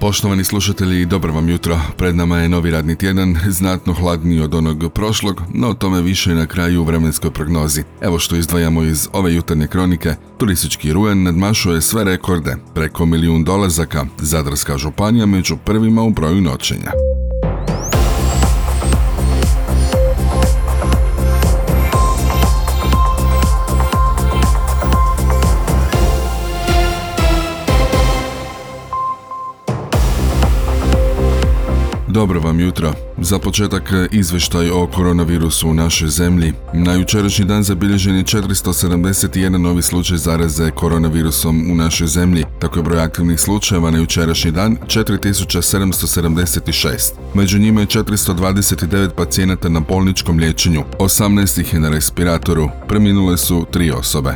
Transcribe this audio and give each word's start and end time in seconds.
Poštovani 0.00 0.44
slušatelji, 0.44 1.06
dobro 1.06 1.32
vam 1.32 1.48
jutro. 1.48 1.80
Pred 1.96 2.16
nama 2.16 2.38
je 2.38 2.48
novi 2.48 2.70
radni 2.70 2.96
tjedan, 2.96 3.36
znatno 3.48 3.92
hladniji 3.92 4.40
od 4.40 4.54
onog 4.54 4.92
prošlog, 4.94 5.42
no 5.54 5.68
o 5.68 5.74
tome 5.74 6.02
više 6.02 6.34
na 6.34 6.46
kraju 6.46 6.80
u 6.80 6.84
vremenskoj 6.84 7.30
prognozi. 7.30 7.82
Evo 8.00 8.18
što 8.18 8.36
izdvajamo 8.36 8.82
iz 8.82 9.08
ove 9.12 9.34
jutarnje 9.34 9.66
kronike. 9.66 10.14
Turistički 10.38 10.92
rujan 10.92 11.22
nadmašuje 11.22 11.80
sve 11.80 12.04
rekorde, 12.04 12.56
preko 12.74 13.06
milijun 13.06 13.44
dolazaka, 13.44 14.06
Zadarska 14.18 14.78
županija 14.78 15.26
među 15.26 15.56
prvima 15.56 16.02
u 16.02 16.10
broju 16.10 16.40
noćenja. 16.40 16.90
Dobro 32.18 32.40
vam 32.40 32.60
jutro. 32.60 32.92
Za 33.18 33.38
početak 33.38 33.92
izvještaj 34.10 34.70
o 34.70 34.86
koronavirusu 34.86 35.68
u 35.68 35.74
našoj 35.74 36.08
zemlji. 36.08 36.52
Na 36.74 36.94
jučerašnji 36.94 37.44
dan 37.44 37.62
zabilježen 37.62 38.16
je 38.16 38.24
471 38.24 39.58
novi 39.58 39.82
slučaj 39.82 40.18
zaraze 40.18 40.70
koronavirusom 40.70 41.70
u 41.70 41.74
našoj 41.74 42.06
zemlji. 42.06 42.44
Tako 42.60 42.78
je 42.78 42.82
broj 42.82 43.00
aktivnih 43.00 43.40
slučajeva 43.40 43.90
na 43.90 43.98
jučerašnji 43.98 44.50
dan 44.50 44.76
4776. 44.86 47.12
Među 47.34 47.58
njima 47.58 47.80
je 47.80 47.86
429 47.86 49.08
pacijenata 49.16 49.68
na 49.68 49.80
bolničkom 49.80 50.38
liječenju, 50.38 50.84
18 50.98 51.60
ih 51.60 51.74
je 51.74 51.80
na 51.80 51.88
respiratoru. 51.88 52.68
Preminule 52.88 53.36
su 53.36 53.66
tri 53.70 53.90
osobe. 53.90 54.34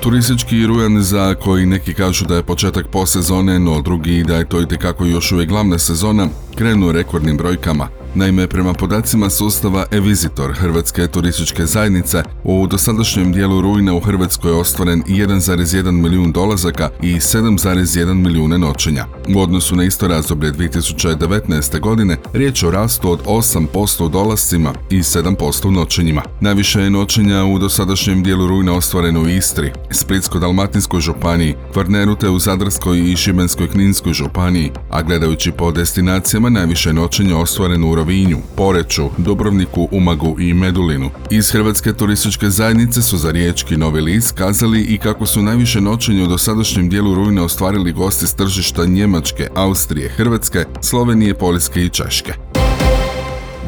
Turistički 0.00 0.66
rujan 0.66 1.02
za 1.02 1.34
koji 1.34 1.66
neki 1.66 1.94
kažu 1.94 2.24
da 2.24 2.36
je 2.36 2.42
početak 2.42 2.86
posezone, 2.86 3.58
no 3.58 3.80
drugi 3.80 4.24
da 4.24 4.36
je 4.36 4.48
to 4.48 4.60
i 4.60 4.68
tekako 4.68 5.04
još 5.04 5.32
uvijek 5.32 5.48
glavna 5.48 5.78
sezona, 5.78 6.28
krenu 6.54 6.92
rekordnim 6.92 7.36
brojkama. 7.36 7.99
Naime, 8.14 8.46
prema 8.46 8.72
podacima 8.72 9.30
sustava 9.30 9.84
e-Visitor 9.90 10.52
Hrvatske 10.52 11.06
turističke 11.06 11.66
zajednice, 11.66 12.22
u 12.44 12.66
dosadašnjem 12.66 13.32
dijelu 13.32 13.60
rujna 13.60 13.94
u 13.94 14.00
Hrvatskoj 14.00 14.50
je 14.50 14.56
ostvaren 14.56 15.02
1,1 15.02 15.90
milijun 15.90 16.32
dolazaka 16.32 16.90
i 17.02 17.14
7,1 17.14 18.14
milijuna 18.14 18.58
noćenja. 18.58 19.06
U 19.36 19.40
odnosu 19.40 19.76
na 19.76 19.84
isto 19.84 20.08
razdoblje 20.08 20.52
2019. 20.52 21.80
godine 21.80 22.16
riječ 22.32 22.62
o 22.62 22.70
rastu 22.70 23.10
od 23.10 23.24
8% 23.24 24.04
u 24.04 24.08
dolascima 24.08 24.72
i 24.90 24.98
7% 24.98 25.68
u 25.68 25.70
noćenjima. 25.70 26.22
Najviše 26.40 26.80
je 26.80 26.90
noćenja 26.90 27.44
u 27.44 27.58
dosadašnjem 27.58 28.22
dijelu 28.22 28.46
rujna 28.46 28.72
ostvareno 28.72 29.20
u 29.20 29.28
Istri, 29.28 29.72
Splitsko-Dalmatinskoj 29.90 31.00
županiji, 31.00 31.54
Kvarneru 31.72 32.14
te 32.14 32.28
u 32.28 32.38
Zadarskoj 32.38 32.98
i 32.98 33.16
Šibenskoj-Kninskoj 33.16 34.12
županiji, 34.12 34.70
a 34.90 35.02
gledajući 35.02 35.52
po 35.52 35.72
destinacijama 35.72 36.48
najviše 36.48 36.92
noćenja 36.92 37.36
ostvareno 37.36 37.90
u 37.90 37.99
Rovinju, 38.00 38.38
Poreću, 38.56 39.08
Dubrovniku, 39.18 39.88
Umagu 39.92 40.36
i 40.40 40.54
Medulinu. 40.54 41.10
Iz 41.30 41.50
Hrvatske 41.50 41.92
turističke 41.92 42.50
zajednice 42.50 43.02
su 43.02 43.16
za 43.16 43.30
riječki 43.30 43.76
Novi 43.76 44.00
List 44.00 44.32
kazali 44.32 44.80
i 44.80 44.98
kako 44.98 45.26
su 45.26 45.42
najviše 45.42 45.80
noćenja 45.80 46.24
u 46.24 46.26
dosadašnjem 46.26 46.88
dijelu 46.88 47.14
rujna 47.14 47.44
ostvarili 47.44 47.92
gosti 47.92 48.26
s 48.26 48.34
tržišta 48.34 48.86
Njemačke, 48.86 49.48
Austrije, 49.54 50.08
Hrvatske, 50.08 50.64
Slovenije, 50.82 51.34
Poljske 51.34 51.84
i 51.84 51.88
Češke. 51.88 52.32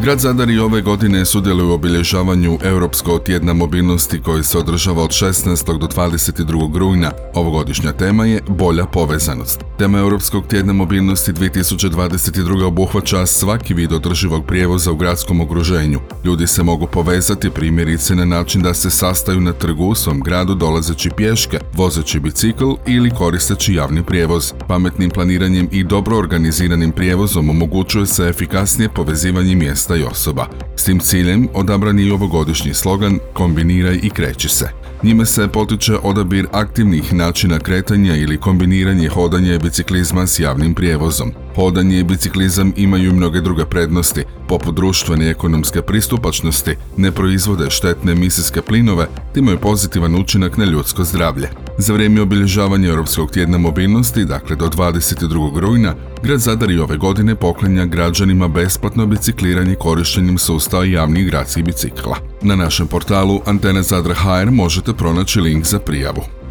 Grad 0.03 0.21
Zadar 0.21 0.51
i 0.51 0.59
ove 0.59 0.81
godine 0.81 1.25
sudjeluje 1.25 1.67
u 1.67 1.73
obilježavanju 1.73 2.59
Europskog 2.63 3.23
tjedna 3.23 3.53
mobilnosti 3.53 4.21
koji 4.21 4.45
se 4.45 4.59
održava 4.59 5.03
od 5.03 5.11
16. 5.11 5.79
do 5.79 5.87
22. 5.87 6.79
rujna. 6.79 7.11
Ovogodišnja 7.35 7.93
tema 7.93 8.27
je 8.27 8.41
bolja 8.49 8.87
povezanost. 8.87 9.61
Tema 9.79 9.99
Europskog 9.99 10.47
tjedna 10.47 10.73
mobilnosti 10.73 11.33
2022. 11.33 12.65
obuhvaća 12.65 13.27
svaki 13.27 13.75
vid 13.75 13.93
održivog 13.93 14.47
prijevoza 14.47 14.93
u 14.93 14.97
gradskom 14.97 15.41
okruženju. 15.41 16.01
Ljudi 16.25 16.47
se 16.47 16.63
mogu 16.63 16.87
povezati 16.87 17.51
primjerice 17.51 18.15
na 18.15 18.25
način 18.25 18.63
da 18.63 18.75
se 18.75 18.91
sastaju 18.91 19.41
na 19.41 19.53
trgu 19.53 19.85
u 19.85 19.95
svom 19.95 20.21
gradu 20.21 20.55
dolazeći 20.55 21.11
pješke, 21.17 21.59
vozeći 21.75 22.21
bicikl 22.21 22.73
ili 22.87 23.11
koristeći 23.11 23.75
javni 23.75 24.03
prijevoz. 24.03 24.53
Pametnim 24.69 25.11
planiranjem 25.11 25.69
i 25.73 25.85
dobro 25.85 26.17
organiziranim 26.17 26.93
prijevozom 26.93 27.51
omogućuje 27.51 28.07
se 28.07 28.29
efikasnije 28.29 28.89
povezivanje 28.89 29.55
mjesta 29.55 29.92
i 29.97 30.05
osoba. 30.05 30.47
S 30.77 30.85
tim 30.85 30.99
ciljem 30.99 31.49
odabran 31.55 31.99
je 31.99 32.07
i 32.07 32.11
ovogodišnji 32.11 32.75
slogan 32.75 33.19
Kombiniraj 33.33 33.99
i 34.03 34.11
kreći 34.11 34.49
se. 34.49 34.69
Njime 35.03 35.27
se 35.27 35.49
potiče 35.49 35.97
odabir 36.03 36.47
aktivnih 36.53 37.15
načina 37.15 37.59
kretanja 37.59 38.17
ili 38.17 38.41
kombiniranje 38.41 39.09
hodanja 39.09 39.55
i 39.55 39.59
biciklizma 39.59 40.27
s 40.27 40.41
javnim 40.41 40.75
prijevozom. 40.75 41.33
Hodanje 41.55 41.99
i 41.99 42.05
biciklizam 42.05 42.73
imaju 42.77 43.13
mnoge 43.13 43.41
druge 43.41 43.65
prednosti, 43.65 44.25
poput 44.49 44.75
društvene 44.75 45.27
i 45.27 45.29
ekonomske 45.29 45.83
pristupačnosti, 45.83 46.77
ne 46.97 47.13
proizvode 47.13 47.71
štetne 47.71 48.13
emisijske 48.13 48.63
plinove, 48.63 49.07
te 49.35 49.41
imaju 49.41 49.59
pozitivan 49.59 50.15
učinak 50.15 50.57
na 50.57 50.65
ljudsko 50.65 51.05
zdravlje. 51.05 51.49
Za 51.79 51.93
vrijeme 51.93 52.21
obilježavanja 52.21 52.89
Europskog 52.89 53.31
tjedna 53.31 53.59
mobilnosti, 53.59 54.25
dakle 54.25 54.57
do 54.57 54.67
22. 54.67 55.59
rujna, 55.59 55.95
grad 56.23 56.41
Zadar 56.41 56.71
i 56.71 56.79
ove 56.79 56.97
godine 56.97 57.35
poklanja 57.35 57.85
građanima 57.85 58.49
besplatno 58.49 59.07
bicikliranje 59.07 59.75
korištenjem 59.75 60.39
sustava 60.39 60.85
javnih 60.85 61.27
gradskih 61.27 61.65
bicikla. 61.65 62.17
Na 62.43 62.57
našem 62.57 62.87
portalu 62.87 63.41
Antena 63.47 63.83
Zadra 63.83 64.15
HR 64.15 64.51
možete 64.51 64.93
pronaći 64.93 65.41
link 65.41 65.65
za 65.65 65.79
prijavu. 65.79 66.42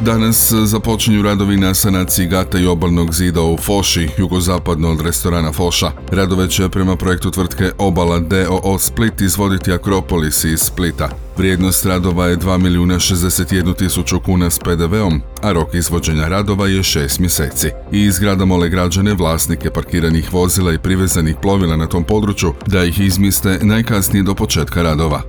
Danas 0.00 0.52
započinju 0.52 1.22
radovi 1.22 1.56
na 1.56 1.74
sanaciji 1.74 2.26
gata 2.26 2.58
i 2.58 2.66
obalnog 2.66 3.14
zida 3.14 3.42
u 3.42 3.56
Foši, 3.56 4.08
jugozapadno 4.18 4.90
od 4.90 5.00
restorana 5.00 5.52
Foša. 5.52 5.90
Radove 6.10 6.50
će 6.50 6.68
prema 6.68 6.96
projektu 6.96 7.30
tvrtke 7.30 7.70
Obala 7.78 8.18
DOO 8.18 8.78
Split 8.78 9.20
izvoditi 9.20 9.72
Akropolis 9.72 10.44
iz 10.44 10.60
Splita. 10.60 11.08
Vrijednost 11.36 11.86
radova 11.86 12.26
je 12.26 12.36
2 12.36 12.58
milijuna 12.58 12.94
61 12.94 13.76
tisuću 13.76 14.20
kuna 14.20 14.50
s 14.50 14.58
PDV-om, 14.58 15.20
a 15.42 15.52
rok 15.52 15.74
izvođenja 15.74 16.28
radova 16.28 16.66
je 16.68 16.82
6 16.82 17.20
mjeseci. 17.20 17.70
I 17.92 18.10
zgrada 18.10 18.44
mole 18.44 18.68
građane, 18.68 19.14
vlasnike 19.14 19.70
parkiranih 19.70 20.32
vozila 20.32 20.72
i 20.72 20.78
privezanih 20.78 21.36
plovila 21.42 21.76
na 21.76 21.86
tom 21.86 22.04
području 22.04 22.54
da 22.66 22.84
ih 22.84 23.00
izmiste 23.00 23.58
najkasnije 23.62 24.22
do 24.22 24.34
početka 24.34 24.82
radova. 24.82 25.22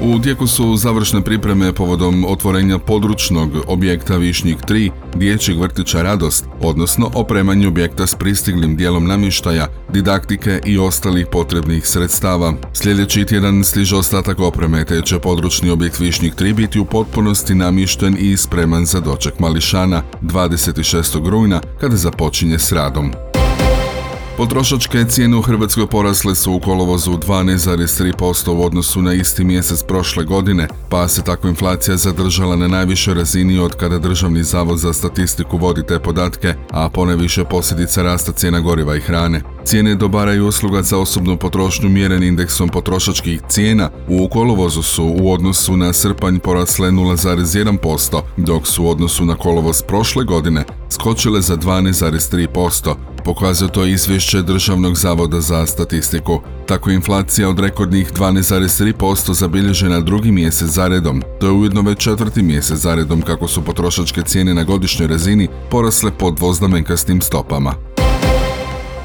U 0.00 0.18
tijeku 0.18 0.46
su 0.46 0.76
završne 0.76 1.20
pripreme 1.20 1.72
povodom 1.72 2.24
otvorenja 2.28 2.78
područnog 2.78 3.50
objekta 3.66 4.16
Višnjik 4.16 4.58
3, 4.58 4.90
dječjeg 5.14 5.60
vrtića 5.60 6.02
Radost, 6.02 6.44
odnosno 6.60 7.10
opremanje 7.14 7.68
objekta 7.68 8.06
s 8.06 8.14
pristiglim 8.14 8.76
dijelom 8.76 9.06
namještaja, 9.06 9.68
didaktike 9.92 10.60
i 10.64 10.78
ostalih 10.78 11.26
potrebnih 11.32 11.86
sredstava. 11.86 12.54
Sljedeći 12.72 13.24
tjedan 13.24 13.64
stiže 13.64 13.96
ostatak 13.96 14.40
opreme, 14.40 14.84
te 14.84 15.02
će 15.02 15.18
područni 15.18 15.70
objekt 15.70 16.00
Višnjik 16.00 16.34
3 16.34 16.54
biti 16.54 16.80
u 16.80 16.84
potpunosti 16.84 17.54
namješten 17.54 18.16
i 18.20 18.36
spreman 18.36 18.86
za 18.86 19.00
doček 19.00 19.38
Mališana 19.38 20.02
26. 20.22 21.28
rujna 21.28 21.60
kada 21.80 21.96
započinje 21.96 22.58
s 22.58 22.72
radom. 22.72 23.12
Potrošačke 24.36 25.04
cijene 25.04 25.36
u 25.36 25.42
Hrvatskoj 25.42 25.86
porasle 25.86 26.34
su 26.34 26.52
u 26.52 26.60
kolovozu 26.60 27.10
12,3% 27.10 28.50
u 28.50 28.64
odnosu 28.64 29.02
na 29.02 29.14
isti 29.14 29.44
mjesec 29.44 29.82
prošle 29.82 30.24
godine, 30.24 30.68
pa 30.88 31.08
se 31.08 31.22
tako 31.24 31.48
inflacija 31.48 31.96
zadržala 31.96 32.56
na 32.56 32.68
najvišoj 32.68 33.14
razini 33.14 33.58
od 33.58 33.74
kada 33.74 33.98
Državni 33.98 34.42
zavod 34.42 34.78
za 34.78 34.92
statistiku 34.92 35.56
vodi 35.56 35.82
te 35.86 35.98
podatke, 35.98 36.54
a 36.70 36.88
poneviše 36.88 37.44
posljedica 37.44 38.02
rasta 38.02 38.32
cijena 38.32 38.60
goriva 38.60 38.96
i 38.96 39.00
hrane. 39.00 39.42
Cijene 39.64 39.94
dobara 39.94 40.34
i 40.34 40.40
usluga 40.40 40.82
za 40.82 40.98
osobnu 40.98 41.36
potrošnju 41.36 41.88
mjeren 41.88 42.22
indeksom 42.22 42.68
potrošačkih 42.68 43.40
cijena 43.48 43.90
u 44.08 44.28
kolovozu 44.28 44.82
su 44.82 45.14
u 45.20 45.32
odnosu 45.32 45.76
na 45.76 45.92
srpanj 45.92 46.38
porasle 46.38 46.90
0,1%, 46.90 48.22
dok 48.36 48.66
su 48.66 48.84
u 48.84 48.88
odnosu 48.88 49.24
na 49.24 49.36
kolovoz 49.36 49.82
prošle 49.82 50.24
godine 50.24 50.64
skočile 50.90 51.40
za 51.40 51.56
12,3%, 51.56 52.94
pokazuje 53.26 53.72
to 53.72 53.84
izvješće 53.84 54.42
Državnog 54.42 54.96
zavoda 54.96 55.40
za 55.40 55.66
statistiku. 55.66 56.40
Tako 56.66 56.90
inflacija 56.90 57.48
od 57.48 57.58
rekordnih 57.58 58.12
12,3% 58.12 59.32
zabilježena 59.32 60.00
drugi 60.00 60.32
mjesec 60.32 60.68
zaredom. 60.68 61.22
To 61.40 61.46
je 61.46 61.52
ujedno 61.52 61.82
već 61.82 61.98
četvrti 61.98 62.42
mjesec 62.42 62.78
zaredom 62.78 63.22
kako 63.22 63.48
su 63.48 63.62
potrošačke 63.62 64.22
cijene 64.22 64.54
na 64.54 64.64
godišnjoj 64.64 65.08
razini 65.08 65.48
porasle 65.70 66.10
pod 66.18 66.34
dvoznamenkastim 66.34 67.20
stopama. 67.20 67.85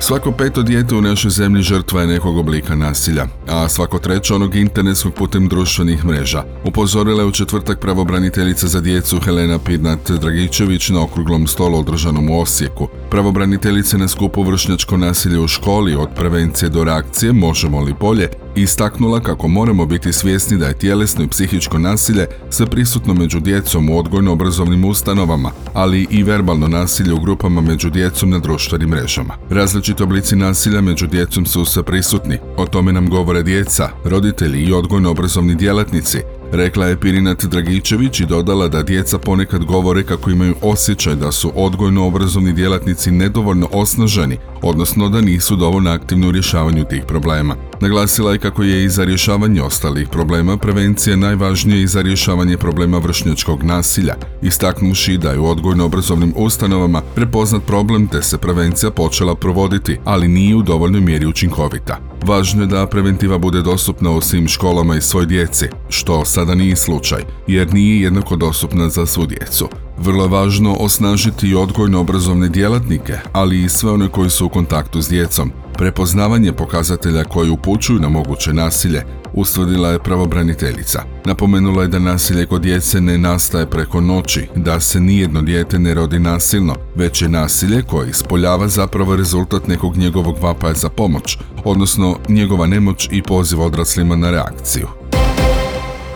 Svako 0.04 0.32
peto 0.32 0.64
dijete 0.64 0.96
u 0.96 1.02
našoj 1.02 1.32
zemlji 1.32 1.62
žrtva 1.62 2.02
je 2.02 2.08
nekog 2.08 2.38
oblika 2.38 2.76
nasilja, 2.76 3.28
a 3.48 3.70
svako 3.70 4.00
treće 4.00 4.34
onog 4.34 4.56
internetskog 4.56 5.14
putem 5.14 5.48
društvenih 5.48 6.06
mreža. 6.06 6.44
Upozorila 6.66 7.22
je 7.22 7.28
u 7.28 7.32
četvrtak 7.32 7.80
pravobraniteljica 7.80 8.68
za 8.68 8.82
djecu 8.82 9.20
Helena 9.20 9.60
Pirnat 9.60 10.12
Dragičević 10.12 10.90
na 10.90 11.04
okruglom 11.04 11.48
stolu 11.48 11.80
održanom 11.80 12.30
u 12.30 12.42
Osijeku. 12.42 12.88
Pravobraniteljice 13.10 13.98
na 13.98 14.08
skupu 14.08 14.44
vršnjačko 14.44 14.98
nasilje 14.98 15.40
u 15.40 15.48
školi 15.48 15.96
od 15.96 16.10
prevencije 16.16 16.70
do 16.70 16.84
reakcije 16.84 17.34
možemo 17.34 17.82
li 17.82 17.96
bolje 18.00 18.30
istaknula 18.56 19.20
kako 19.20 19.48
moramo 19.48 19.86
biti 19.86 20.14
svjesni 20.14 20.58
da 20.58 20.68
je 20.68 20.78
tjelesno 20.78 21.24
i 21.24 21.28
psihičko 21.28 21.80
nasilje 21.80 22.28
sve 22.50 22.66
prisutno 22.66 23.14
među 23.14 23.40
djecom 23.40 23.90
u 23.90 23.98
odgojno-obrazovnim 23.98 24.86
ustanovama, 24.86 25.52
ali 25.74 26.08
i 26.10 26.24
verbalno 26.24 26.68
nasilje 26.68 27.14
u 27.14 27.20
grupama 27.20 27.62
među 27.62 27.90
djecom 27.90 28.30
na 28.30 28.40
društvenim 28.40 28.90
mrežama. 28.90 29.34
Različiti 29.50 30.04
oblici 30.04 30.36
nasilja 30.36 30.82
među 30.82 31.08
djecom 31.08 31.46
su 31.46 31.66
sve 31.66 31.84
prisutni, 31.84 32.38
o 32.58 32.66
tome 32.66 32.94
nam 32.94 33.10
govore 33.10 33.44
djeca, 33.44 33.90
roditelji 34.04 34.64
i 34.64 34.74
odgojno-obrazovni 34.74 35.56
djelatnici, 35.56 36.18
Rekla 36.54 36.86
je 36.86 37.00
Pirinat 37.00 37.46
Dragičević 37.46 38.20
i 38.20 38.26
dodala 38.26 38.68
da 38.68 38.84
djeca 38.84 39.18
ponekad 39.18 39.66
govore 39.66 40.04
kako 40.04 40.30
imaju 40.30 40.56
osjećaj 40.62 41.16
da 41.16 41.32
su 41.32 41.52
odgojno-obrazovni 41.56 42.54
djelatnici 42.54 43.12
nedovoljno 43.12 43.68
osnaženi, 43.72 44.38
odnosno 44.62 45.10
da 45.10 45.22
nisu 45.22 45.56
dovoljno 45.56 45.92
aktivni 45.92 46.28
u 46.28 46.32
rješavanju 46.32 46.86
tih 46.86 47.04
problema. 47.08 47.56
Naglasila 47.82 48.32
je 48.32 48.40
kako 48.40 48.64
je 48.64 48.84
i 48.84 48.90
za 48.90 49.04
rješavanje 49.04 49.62
ostalih 49.62 50.08
problema 50.10 50.58
prevencija 50.58 51.16
najvažnija 51.16 51.78
i 51.78 51.88
za 51.88 52.02
rješavanje 52.02 52.58
problema 52.58 52.98
vršnjačkog 52.98 53.64
nasilja, 53.64 54.16
istaknuši 54.42 55.18
da 55.18 55.32
je 55.32 55.40
u 55.40 55.46
odgojno-obrazovnim 55.46 56.34
ustanovama 56.36 57.02
prepoznat 57.16 57.64
problem 57.64 58.08
te 58.08 58.22
se 58.22 58.38
prevencija 58.38 58.92
počela 58.92 59.36
provoditi, 59.36 59.98
ali 60.06 60.28
nije 60.28 60.56
u 60.56 60.62
dovoljnoj 60.62 61.02
mjeri 61.02 61.26
učinkovita. 61.26 62.11
Važno 62.26 62.62
je 62.64 62.68
da 62.68 62.88
preventiva 62.88 63.38
bude 63.38 63.62
dostupna 63.62 64.12
u 64.12 64.22
svim 64.22 64.48
školama 64.48 64.96
i 64.96 65.02
svoj 65.02 65.26
djeci, 65.26 65.66
što 65.90 66.26
sada 66.26 66.56
nije 66.56 66.76
slučaj, 66.76 67.24
jer 67.48 67.74
nije 67.74 68.02
jednako 68.02 68.36
dostupna 68.36 68.90
za 68.90 69.06
svu 69.06 69.26
djecu. 69.26 69.70
Vrlo 69.98 70.24
je 70.24 70.30
važno 70.30 70.74
osnažiti 70.74 71.48
i 71.48 71.56
odgojno-obrazovne 71.56 72.50
djelatnike, 72.50 73.14
ali 73.34 73.64
i 73.64 73.70
sve 73.70 73.92
one 73.92 74.08
koji 74.08 74.30
su 74.30 74.46
u 74.46 74.50
kontaktu 74.50 75.02
s 75.02 75.10
djecom. 75.10 75.52
Prepoznavanje 75.74 76.54
pokazatelja 76.54 77.24
koji 77.24 77.50
upućuju 77.50 78.00
na 78.00 78.10
moguće 78.10 78.54
nasilje 78.54 79.04
ustvrdila 79.34 79.90
je 79.90 80.00
pravobraniteljica. 80.00 81.04
Napomenula 81.26 81.82
je 81.82 81.88
da 81.88 82.00
nasilje 82.00 82.46
kod 82.46 82.62
djece 82.62 83.02
ne 83.02 83.18
nastaje 83.18 83.70
preko 83.70 84.02
noći, 84.02 84.48
da 84.56 84.80
se 84.80 85.00
nijedno 85.00 85.42
dijete 85.42 85.80
ne 85.80 85.94
rodi 85.94 86.20
nasilno, 86.20 86.76
već 86.96 87.22
je 87.22 87.30
nasilje 87.30 87.84
koje 87.84 88.10
ispoljava 88.10 88.68
zapravo 88.68 89.16
rezultat 89.16 89.68
nekog 89.68 89.98
njegovog 89.98 90.38
vapaja 90.42 90.74
za 90.74 90.90
pomoć, 90.90 91.38
odnosno 91.64 92.18
njegova 92.30 92.68
nemoć 92.68 93.10
i 93.12 93.22
poziv 93.22 93.62
odraslima 93.62 94.16
na 94.16 94.32
reakciju. 94.32 95.01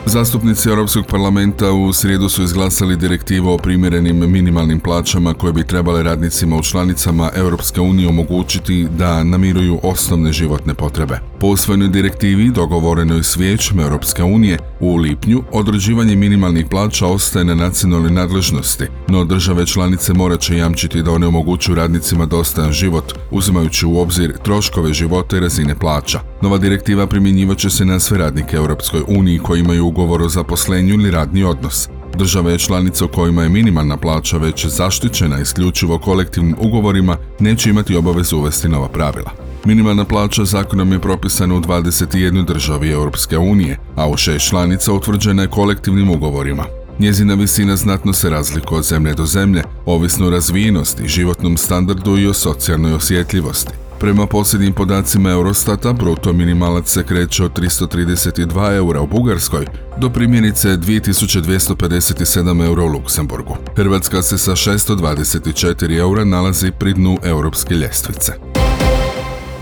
Zastupnici 0.08 0.70
Europskog 0.70 1.06
parlamenta 1.06 1.72
u 1.72 1.94
srijedu 1.94 2.30
su 2.30 2.44
izglasali 2.44 2.96
direktivu 2.96 3.50
o 3.50 3.58
primjerenim 3.58 4.32
minimalnim 4.32 4.80
plaćama 4.80 5.34
koje 5.34 5.54
bi 5.54 5.68
trebale 5.68 6.04
radnicima 6.04 6.56
u 6.56 6.62
članicama 6.62 7.30
Europske 7.36 7.82
unije 7.82 8.10
omogućiti 8.10 8.88
da 8.98 9.24
namiruju 9.24 9.80
osnovne 9.84 10.34
životne 10.34 10.74
potrebe. 10.74 11.20
Po 11.40 11.48
usvojenoj 11.48 11.88
direktivi, 11.88 12.52
dogovorenoj 12.52 13.24
s 13.24 13.38
Vijećem 13.38 13.80
Europske 13.80 14.24
unije, 14.24 14.60
u 14.80 14.96
lipnju 14.96 15.44
određivanje 15.52 16.16
minimalnih 16.16 16.66
plaća 16.70 17.08
ostaje 17.08 17.46
na 17.46 17.56
nacionalnoj 17.56 18.12
nadležnosti, 18.12 18.86
no 19.08 19.26
države 19.26 19.66
članice 19.66 20.14
morat 20.14 20.40
će 20.40 20.58
jamčiti 20.58 21.04
da 21.04 21.12
one 21.12 21.28
omogućuju 21.28 21.76
radnicima 21.76 22.26
dostojan 22.26 22.72
život, 22.72 23.14
uzimajući 23.32 23.86
u 23.86 23.98
obzir 23.98 24.38
troškove 24.44 24.94
života 24.94 25.38
i 25.38 25.40
razine 25.40 25.76
plaća. 25.76 26.20
Nova 26.46 26.58
direktiva 26.58 27.08
primjenjivat 27.08 27.58
će 27.58 27.70
se 27.70 27.86
na 27.86 28.00
sve 28.00 28.18
radnike 28.18 28.56
Europskoj 28.56 29.02
uniji 29.08 29.40
koji 29.40 29.60
imaju 29.60 29.86
ugovor 29.86 30.22
o 30.22 30.30
zaposlenju 30.30 30.94
ili 30.94 31.12
radni 31.12 31.44
odnos. 31.44 31.90
Države 32.18 32.58
članice 32.58 33.04
u 33.04 33.08
kojima 33.08 33.44
je 33.44 33.50
minimalna 33.50 33.98
plaća 33.98 34.38
već 34.38 34.66
zaštićena 34.66 35.40
isključivo 35.40 35.98
kolektivnim 36.00 36.56
ugovorima 36.60 37.18
neće 37.40 37.70
imati 37.70 37.96
obavezu 37.96 38.38
uvesti 38.38 38.70
nova 38.70 38.88
pravila. 38.88 39.32
Minimalna 39.66 40.06
plaća 40.06 40.46
zakonom 40.46 40.92
je 40.92 41.00
propisana 41.00 41.56
u 41.56 41.60
21 41.60 42.46
državi 42.46 42.90
Europske 42.90 43.38
unije, 43.38 43.80
a 43.96 44.08
u 44.10 44.18
šest 44.18 44.50
članica 44.50 44.94
utvrđena 44.94 45.42
je 45.42 45.50
kolektivnim 45.50 46.10
ugovorima. 46.10 46.66
Njezina 47.00 47.34
visina 47.34 47.76
znatno 47.76 48.14
se 48.14 48.30
razlikuje 48.30 48.78
od 48.78 48.86
zemlje 48.86 49.14
do 49.14 49.26
zemlje, 49.26 49.64
ovisno 49.86 50.28
o 50.28 50.30
razvijenosti, 50.30 51.08
životnom 51.08 51.58
standardu 51.58 52.18
i 52.18 52.28
o 52.28 52.34
socijalnoj 52.34 52.94
osjetljivosti. 52.94 53.85
Prema 54.00 54.28
posljednjim 54.28 54.74
podacima 54.74 55.30
Eurostata, 55.30 55.94
bruto 55.94 56.34
minimalac 56.34 56.90
se 56.90 57.04
kreće 57.04 57.44
od 57.44 57.60
332 57.60 58.76
eura 58.76 59.02
u 59.02 59.08
Bugarskoj 59.08 59.66
do 59.98 60.10
primjerice 60.10 60.70
2257 60.70 62.66
eura 62.66 62.84
u 62.84 62.88
Luksemburgu. 62.88 63.58
Hrvatska 63.76 64.22
se 64.22 64.38
sa 64.38 64.52
624 64.52 66.00
eura 66.00 66.26
nalazi 66.26 66.72
pri 66.80 66.94
dnu 66.94 67.18
europske 67.24 67.74
ljestvice. 67.76 68.55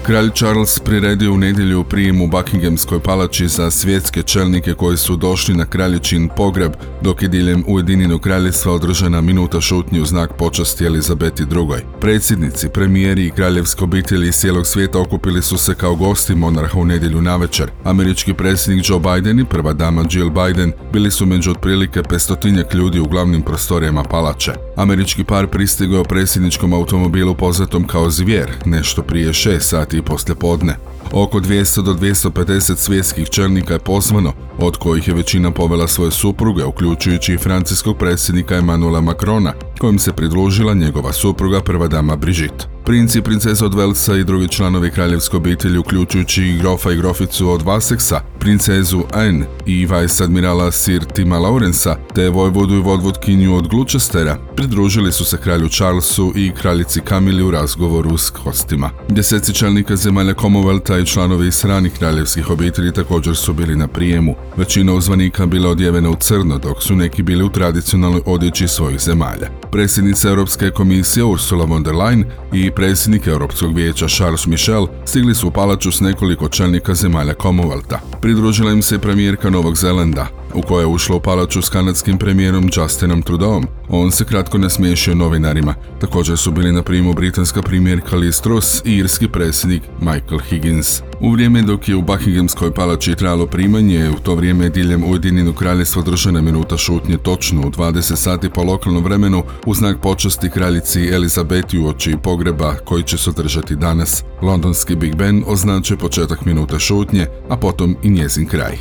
Kralj 0.05 0.29
Charles 0.35 0.79
priredio 0.79 1.33
u 1.33 1.37
nedjelju 1.37 1.83
prijem 1.83 2.21
u 2.21 2.27
Buckinghamskoj 2.27 2.99
palači 2.99 3.47
za 3.47 3.71
svjetske 3.71 4.23
čelnike 4.23 4.73
koji 4.73 4.97
su 4.97 5.15
došli 5.15 5.55
na 5.55 5.65
kraljičin 5.65 6.29
pogreb, 6.37 6.71
dok 7.01 7.21
je 7.21 7.27
diljem 7.27 7.63
Ujedinjenog 7.67 8.21
kraljevstva 8.21 8.73
održana 8.73 9.21
minuta 9.21 9.61
šutnje 9.61 10.01
u 10.01 10.05
znak 10.05 10.33
počasti 10.37 10.85
Elizabeti 10.85 11.43
II. 11.43 11.83
Predsjednici, 12.01 12.69
premijeri 12.69 13.25
i 13.25 13.31
kraljevske 13.31 13.83
obitelji 13.83 14.27
iz 14.27 14.35
cijelog 14.35 14.67
svijeta 14.67 14.99
okupili 14.99 15.41
su 15.41 15.57
se 15.57 15.75
kao 15.75 15.95
gosti 15.95 16.35
monarha 16.35 16.79
u 16.79 16.85
nedjelju 16.85 17.21
navečer. 17.21 17.71
Američki 17.83 18.33
predsjednik 18.33 18.89
Joe 18.89 18.99
Biden 18.99 19.39
i 19.39 19.45
prva 19.45 19.73
dama 19.73 20.05
Jill 20.11 20.29
Biden 20.29 20.71
bili 20.93 21.11
su 21.11 21.25
među 21.25 21.51
otprilike 21.51 22.03
pestotinjak 22.03 22.73
ljudi 22.73 22.99
u 22.99 23.07
glavnim 23.07 23.41
prostorijama 23.41 24.03
palače. 24.03 24.53
Američki 24.75 25.23
par 25.23 25.47
pristigao 25.47 26.03
predsjedničkom 26.03 26.73
automobilu 26.73 27.35
poznatom 27.35 27.87
kao 27.87 28.09
Zvijer, 28.09 28.51
nešto 28.65 29.01
prije 29.01 29.33
šest 29.33 29.69
sati 29.69 29.92
i 29.97 30.01
poslijepodne. 30.01 30.75
Oko 31.11 31.39
200 31.39 31.81
do 31.83 31.93
250 31.93 32.75
svjetskih 32.75 33.29
čelnika 33.29 33.73
je 33.73 33.79
pozvano, 33.79 34.33
od 34.59 34.77
kojih 34.77 35.07
je 35.07 35.13
većina 35.13 35.51
povela 35.51 35.87
svoje 35.87 36.11
supruge, 36.11 36.63
uključujući 36.63 37.33
i 37.33 37.37
francuskog 37.37 37.97
predsjednika 37.97 38.55
Emanuela 38.55 39.01
Macrona, 39.01 39.53
kojim 39.79 39.99
se 39.99 40.13
pridružila 40.13 40.73
njegova 40.73 41.13
supruga 41.13 41.61
prva 41.61 41.87
dama 41.87 42.15
Brigitte. 42.15 42.72
Princi 42.85 43.19
i 43.19 43.21
princesa 43.21 43.65
od 43.65 43.73
Velsa 43.73 44.15
i 44.15 44.23
drugi 44.23 44.47
članovi 44.47 44.91
kraljevske 44.91 45.37
obitelji, 45.37 45.77
uključujući 45.77 46.43
i 46.43 46.57
grofa 46.57 46.91
i 46.91 46.95
groficu 46.95 47.49
od 47.49 47.61
Vaseksa, 47.61 48.21
princezu 48.39 49.03
Anne 49.13 49.45
i 49.65 49.85
vice 49.85 50.23
admirala 50.23 50.71
Sir 50.71 51.03
Tima 51.03 51.39
Laurensa, 51.39 51.97
te 52.15 52.29
vojvodu 52.29 52.75
i 52.75 52.81
vodvodkinju 52.81 53.55
od 53.55 53.67
Gloucestera, 53.67 54.37
pridružili 54.55 55.11
su 55.11 55.25
se 55.25 55.37
kralju 55.37 55.69
Charlesu 55.69 56.33
i 56.35 56.51
kraljici 56.61 57.01
Kamili 57.01 57.43
u 57.43 57.51
razgovoru 57.51 58.17
s 58.17 58.31
gostima. 58.43 58.89
Deseci 59.09 59.53
čelnika 59.53 59.95
zemalja 59.95 60.33
Commonwealtha 60.33 61.01
i 61.01 61.05
članovi 61.05 61.47
iz 61.47 61.65
ranih 61.65 61.93
kraljevskih 61.93 62.49
obitelji 62.49 62.93
također 62.93 63.35
su 63.35 63.53
bili 63.53 63.75
na 63.75 63.87
prijemu. 63.87 64.35
Većina 64.57 64.93
uzvanika 64.93 65.45
bila 65.45 65.69
odjevena 65.69 66.09
u 66.09 66.15
crno, 66.15 66.57
dok 66.57 66.83
su 66.83 66.95
neki 66.95 67.23
bili 67.23 67.43
u 67.43 67.49
tradicionalnoj 67.49 68.21
odjeći 68.25 68.67
svojih 68.67 68.99
zemalja. 68.99 69.49
Predsjednica 69.71 70.29
Europske 70.29 70.69
komisije 70.69 71.23
Ursula 71.23 71.65
von 71.65 71.83
der 71.83 71.93
Leyen 71.93 72.25
i 72.53 72.72
predsjednik 72.75 73.27
Europskog 73.27 73.75
vijeća 73.75 74.07
Charles 74.07 74.45
Michel 74.45 74.87
stigli 75.05 75.35
su 75.35 75.47
u 75.47 75.51
palaču 75.51 75.91
s 75.91 75.99
nekoliko 75.99 76.49
čelnika 76.49 76.93
zemalja 76.93 77.33
Commonwealtha. 77.33 77.97
Pridružila 78.21 78.71
im 78.71 78.81
se 78.81 78.99
premijerka 78.99 79.49
Novog 79.49 79.77
Zelanda, 79.77 80.27
u 80.53 80.61
koje 80.61 80.81
je 80.81 80.87
ušla 80.87 81.15
u 81.15 81.19
palaču 81.19 81.61
s 81.61 81.69
kanadskim 81.69 82.17
premijerom 82.17 82.69
Justinom 82.75 83.21
Trudeauom. 83.21 83.67
On 83.95 84.11
se 84.11 84.25
kratko 84.25 84.57
nasmiješio 84.57 85.15
novinarima. 85.15 85.75
Također 86.01 86.37
su 86.37 86.51
bili 86.51 86.71
na 86.71 86.83
primu 86.83 87.13
britanska 87.13 87.61
premijerka 87.61 88.15
Liz 88.15 88.41
Truss 88.41 88.81
i 88.85 88.97
irski 88.97 89.27
predsjednik 89.27 89.83
Michael 89.99 90.39
Higgins. 90.49 91.01
U 91.19 91.31
vrijeme 91.31 91.61
dok 91.61 91.89
je 91.89 91.95
u 91.95 92.01
Buckinghamskoj 92.01 92.73
palači 92.73 93.15
trajalo 93.15 93.45
primanje, 93.45 94.09
u 94.09 94.19
to 94.19 94.35
vrijeme 94.35 94.69
diljem 94.69 95.03
Ujedinjenog 95.03 95.55
kraljevstva 95.55 96.01
držana 96.01 96.41
minuta 96.41 96.77
šutnje 96.77 97.17
točno 97.17 97.61
u 97.61 97.71
20 97.71 98.15
sati 98.15 98.49
po 98.49 98.63
lokalnom 98.63 99.03
vremenu 99.03 99.43
u 99.65 99.73
znak 99.73 100.01
počasti 100.01 100.49
kraljici 100.49 101.07
Elizabeti 101.07 101.79
u 101.79 101.87
oči 101.87 102.15
pogreba 102.23 102.75
koji 102.75 103.03
će 103.03 103.17
se 103.17 103.29
održati 103.29 103.75
danas. 103.75 104.23
Londonski 104.41 104.95
Big 104.95 105.15
Ben 105.15 105.43
označuje 105.47 105.97
početak 105.97 106.45
minuta 106.45 106.79
šutnje, 106.79 107.27
a 107.49 107.57
potom 107.57 107.95
i 108.03 108.09
njezin 108.09 108.47
kraj. 108.47 108.77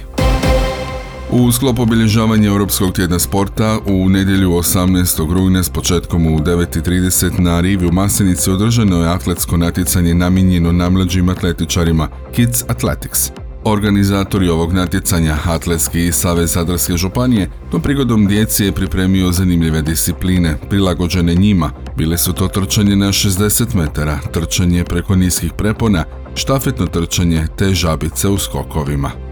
U 1.34 1.52
sklopu 1.52 1.82
obilježavanja 1.82 2.48
Europskog 2.48 2.92
tjedna 2.92 3.18
sporta 3.18 3.78
u 3.86 4.08
nedjelju 4.08 4.50
18. 4.50 5.32
rujna 5.32 5.62
s 5.62 5.70
početkom 5.70 6.26
u 6.26 6.38
9.30 6.38 7.40
na 7.40 7.60
Rivi 7.60 7.86
u 7.86 7.92
Masenici 7.92 8.50
održano 8.50 9.02
je 9.02 9.08
atletsko 9.08 9.56
natjecanje 9.56 10.14
namijenjeno 10.14 10.72
namlađim 10.72 11.28
atletičarima 11.28 12.08
Kids 12.34 12.64
Athletics. 12.68 13.30
Organizatori 13.64 14.48
ovog 14.48 14.72
natjecanja, 14.72 15.36
Atletski 15.44 16.12
savez 16.12 16.52
Zadarske 16.52 16.96
županije, 16.96 17.50
tom 17.70 17.82
prigodom 17.82 18.26
djeci 18.26 18.64
je 18.64 18.72
pripremio 18.72 19.32
zanimljive 19.32 19.82
discipline, 19.82 20.56
prilagođene 20.70 21.34
njima. 21.34 21.70
Bile 21.96 22.18
su 22.18 22.32
to 22.32 22.48
trčanje 22.48 22.96
na 22.96 23.08
60 23.08 23.74
metara, 23.74 24.18
trčanje 24.32 24.84
preko 24.84 25.16
niskih 25.16 25.52
prepona, 25.52 26.04
štafetno 26.34 26.86
trčanje 26.86 27.46
te 27.58 27.74
žabice 27.74 28.28
u 28.28 28.38
skokovima. 28.38 29.31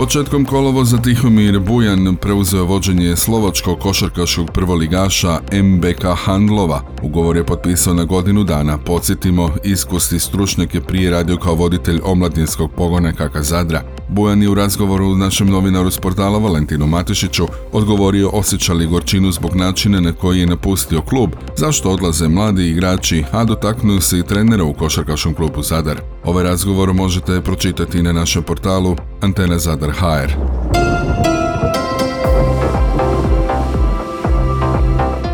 Početkom 0.00 0.44
kolovoza 0.44 0.96
Tihomir 0.96 1.58
Bujan 1.58 2.16
preuzeo 2.16 2.64
vođenje 2.64 3.16
slovačkog 3.16 3.78
košarkaškog 3.78 4.50
prvoligaša 4.52 5.40
MBK 5.52 6.04
Handlova. 6.24 6.82
Ugovor 7.02 7.36
je 7.36 7.46
potpisao 7.46 7.94
na 7.94 8.04
godinu 8.04 8.44
dana. 8.44 8.78
Podsjetimo, 8.78 9.50
iskusti 9.64 10.18
stručnjak 10.18 10.74
je 10.74 10.80
prije 10.80 11.10
radio 11.10 11.36
kao 11.36 11.54
voditelj 11.54 12.00
omladinskog 12.04 12.70
pogona 12.76 13.12
Kaka 13.12 13.42
Zadra. 13.42 13.99
Bujan 14.12 14.42
je 14.42 14.48
u 14.48 14.54
razgovoru 14.54 15.06
u 15.06 15.16
našem 15.16 15.48
novinaru 15.48 15.90
s 15.90 15.98
portala 15.98 16.38
Valentinu 16.38 16.86
Matišiću 16.86 17.46
odgovorio 17.72 18.28
osjećali 18.28 18.86
gorčinu 18.86 19.32
zbog 19.32 19.56
načina 19.56 20.00
na 20.00 20.12
koji 20.12 20.40
je 20.40 20.46
napustio 20.46 21.02
klub, 21.02 21.30
zašto 21.56 21.90
odlaze 21.90 22.28
mladi 22.28 22.68
igrači, 22.68 23.24
a 23.32 23.44
dotaknuo 23.44 24.00
se 24.00 24.18
i 24.18 24.22
trenera 24.22 24.64
u 24.64 24.74
košarkaškom 24.74 25.34
klubu 25.34 25.62
Zadar. 25.62 26.00
Ovaj 26.24 26.44
razgovor 26.44 26.94
možete 26.94 27.40
pročitati 27.40 28.02
na 28.02 28.12
našem 28.12 28.42
portalu 28.42 28.96
Antena 29.20 29.58
Zadar 29.58 29.90
HR. 29.90 30.32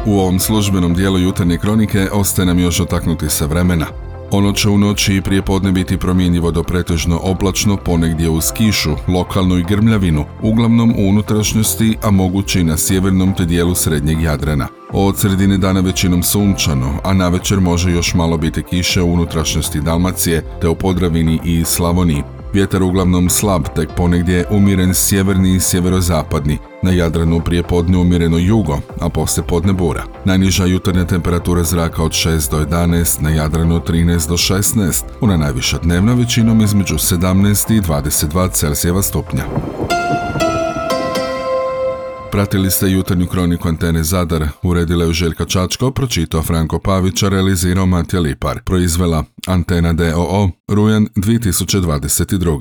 U 0.07 0.19
ovom 0.19 0.39
službenom 0.39 0.95
dijelu 0.95 1.19
jutarnje 1.19 1.59
kronike 1.59 2.09
ostaje 2.13 2.47
nam 2.47 2.59
još 2.59 2.81
otaknuti 2.81 3.29
se 3.29 3.47
vremena. 3.47 4.06
Ono 4.31 4.53
će 4.53 4.69
u 4.69 4.79
noći 4.79 5.15
i 5.15 5.21
prije 5.21 5.43
podne 5.43 5.73
biti 5.73 5.97
promjenjivo 5.97 6.51
do 6.51 6.63
pretežno 6.63 7.21
oblačno, 7.23 7.77
ponegdje 7.77 8.29
uz 8.31 8.53
kišu, 8.53 8.91
lokalnu 9.09 9.59
i 9.59 9.63
grmljavinu, 9.63 10.25
uglavnom 10.43 10.91
u 10.91 11.09
unutrašnjosti, 11.09 11.97
a 12.03 12.11
moguće 12.11 12.61
i 12.61 12.65
na 12.65 12.77
sjevernom 12.77 13.35
te 13.35 13.45
dijelu 13.45 13.75
srednjeg 13.75 14.23
Jadrana. 14.23 14.69
Od 14.93 15.19
sredine 15.19 15.59
dana 15.59 15.81
većinom 15.81 16.23
sunčano, 16.23 17.01
a 17.05 17.15
na 17.15 17.29
večer 17.29 17.61
može 17.61 17.91
još 17.91 18.15
malo 18.15 18.39
biti 18.39 18.63
kiše 18.63 19.03
u 19.03 19.13
unutrašnjosti 19.13 19.81
Dalmacije, 19.81 20.43
te 20.61 20.69
u 20.69 20.75
Podravini 20.75 21.41
i 21.45 21.65
Slavoniji. 21.65 22.36
Vjetar 22.53 22.83
uglavnom 22.83 23.31
slab, 23.31 23.63
tek 23.75 23.89
ponegdje 23.97 24.45
umiren 24.51 24.95
sjeverni 24.95 25.55
i 25.55 25.61
sjeverozapadni. 25.61 26.59
Na 26.83 26.91
Jadranu 26.91 27.41
prije 27.41 27.63
podne 27.63 27.99
umjereno 27.99 28.39
jugo, 28.39 28.79
a 29.01 29.09
poslije 29.09 29.47
podne 29.47 29.73
bura. 29.73 30.05
Najniža 30.25 30.65
jutarnja 30.65 31.05
temperatura 31.05 31.63
zraka 31.63 32.03
od 32.03 32.13
6 32.13 32.51
do 32.51 32.59
11, 32.59 33.23
na 33.23 33.31
Jadranu 33.31 33.81
13 33.81 34.29
do 34.29 34.37
16, 34.37 35.05
una 35.21 35.37
najviša 35.37 35.79
dnevna 35.79 36.15
većinom 36.15 36.61
između 36.61 36.95
17 36.95 37.77
i 37.77 37.81
22 37.81 38.51
Celzijeva 38.51 39.03
stupnja. 39.03 39.45
Pratili 42.37 42.71
ste 42.71 42.91
jutarnju 42.91 43.27
kroniku 43.27 43.69
Antene 43.69 44.05
Zadar, 44.05 44.49
uredila 44.63 45.05
je 45.05 45.13
Željka 45.13 45.45
Čačko, 45.45 45.91
pročitao 45.91 46.43
Franko 46.43 46.79
Pavića, 46.79 47.29
realizirao 47.29 47.87
Matija 47.87 48.21
Lipar, 48.21 48.63
proizvela 48.65 49.25
Antena 49.47 49.93
DOO, 49.93 50.51
rujan 50.69 51.07
2022. 51.17 52.59